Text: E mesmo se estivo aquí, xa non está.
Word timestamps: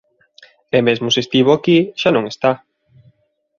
E 0.77 0.79
mesmo 0.87 1.07
se 1.13 1.19
estivo 1.25 1.49
aquí, 1.53 1.77
xa 2.01 2.09
non 2.15 2.25
está. 2.31 2.51